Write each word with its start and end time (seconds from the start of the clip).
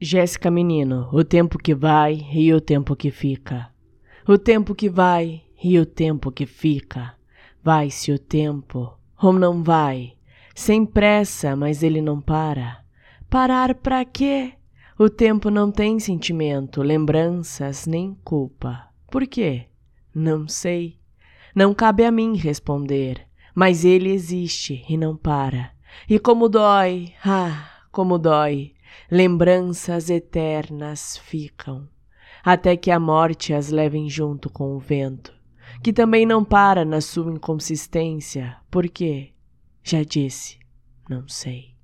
Jéssica 0.00 0.48
Menino, 0.48 1.08
o 1.12 1.24
tempo 1.24 1.58
que 1.58 1.74
vai 1.74 2.24
e 2.32 2.54
o 2.54 2.60
tempo 2.60 2.94
que 2.94 3.10
fica. 3.10 3.68
O 4.28 4.38
tempo 4.38 4.72
que 4.72 4.88
vai 4.88 5.42
e 5.62 5.76
o 5.76 5.84
tempo 5.84 6.30
que 6.30 6.46
fica. 6.46 7.14
Vai-se 7.64 8.12
o 8.12 8.18
tempo, 8.18 8.96
ou 9.20 9.32
não 9.32 9.64
vai? 9.64 10.12
Sem 10.54 10.86
pressa, 10.86 11.56
mas 11.56 11.82
ele 11.82 12.00
não 12.00 12.20
para. 12.20 12.78
Parar 13.28 13.74
para 13.74 14.04
quê? 14.04 14.52
O 14.96 15.10
tempo 15.10 15.50
não 15.50 15.68
tem 15.72 15.98
sentimento, 15.98 16.80
lembranças 16.80 17.84
nem 17.84 18.16
culpa. 18.22 18.88
Por 19.10 19.26
quê? 19.26 19.66
Não 20.14 20.46
sei. 20.46 20.96
Não 21.52 21.74
cabe 21.74 22.04
a 22.04 22.12
mim 22.12 22.36
responder, 22.36 23.26
mas 23.52 23.84
ele 23.84 24.12
existe 24.12 24.84
e 24.88 24.96
não 24.96 25.16
para. 25.16 25.72
E 26.08 26.20
como 26.20 26.48
dói, 26.48 27.12
ah, 27.24 27.68
como 27.90 28.16
dói 28.16 28.74
lembranças 29.10 30.10
eternas 30.10 31.16
ficam, 31.16 31.88
até 32.44 32.76
que 32.76 32.90
a 32.90 33.00
morte 33.00 33.54
as 33.54 33.70
levem 33.70 34.08
junto 34.08 34.50
com 34.50 34.74
o 34.74 34.78
vento, 34.78 35.32
que 35.82 35.92
também 35.92 36.26
não 36.26 36.44
para 36.44 36.84
na 36.84 37.00
sua 37.00 37.32
inconsistência, 37.32 38.56
porque, 38.70 39.32
já 39.82 40.02
disse, 40.02 40.58
não 41.08 41.26
sei. 41.28 41.77